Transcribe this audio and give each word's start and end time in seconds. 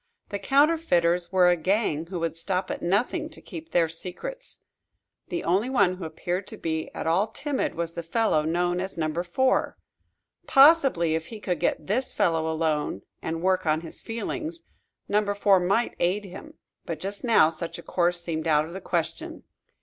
The 0.29 0.39
counterfeiters 0.39 1.31
were 1.31 1.47
a 1.47 1.55
gang 1.55 2.07
who 2.07 2.19
would 2.21 2.35
stop 2.35 2.71
at 2.71 2.81
nothing 2.81 3.29
to 3.29 3.39
keep 3.39 3.69
their 3.69 3.87
secrets. 3.87 4.63
The 5.27 5.43
only 5.43 5.69
one 5.69 5.97
who 5.97 6.05
appeared 6.05 6.47
to 6.47 6.57
be 6.57 6.89
at 6.95 7.05
all 7.05 7.27
timid 7.27 7.75
was 7.75 7.93
the 7.93 8.01
fellow 8.01 8.41
known 8.41 8.79
as 8.79 8.97
Number 8.97 9.21
Four. 9.21 9.77
Possibly 10.47 11.13
if 11.13 11.27
he 11.27 11.39
could 11.39 11.59
get 11.59 11.85
this 11.85 12.13
fellow 12.13 12.51
alone 12.51 13.03
and 13.21 13.43
work 13.43 13.67
on 13.67 13.81
his 13.81 14.01
feelings 14.01 14.61
Number 15.07 15.35
Four 15.35 15.59
might 15.59 15.93
aid 15.99 16.25
him. 16.25 16.55
But 16.83 16.99
just 16.99 17.23
now 17.23 17.51
such 17.51 17.77
a 17.77 17.83
course 17.83 18.19
seemed 18.19 18.47
out 18.47 18.65
of 18.65 18.73
the 18.73 18.81
question. 18.81 19.43